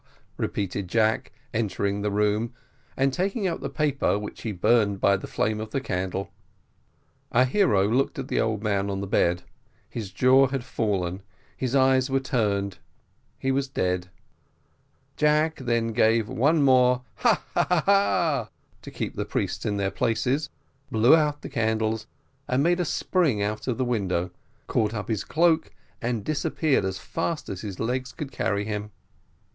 [0.35, 2.55] repeated Jack, entering the room,
[2.97, 6.31] and taking up the paper, which he burned by the flame of the candle.
[7.31, 9.43] Our hero looked at the old man on the bed;
[9.87, 11.21] his jaw had fallen,
[11.55, 12.79] his eyes were turned.
[13.37, 14.09] He was dead.
[15.17, 17.43] Jack then gave one more "ha!
[17.53, 17.67] ha!
[17.69, 17.81] ha!
[17.85, 18.49] ha!"
[18.81, 20.49] to keep the priests in their places,
[20.89, 22.07] blew out the candles,
[22.57, 24.31] made a spring out of the window,
[24.65, 25.69] caught up his cloak,
[26.01, 28.89] and disappeared as fast as his legs could carry him.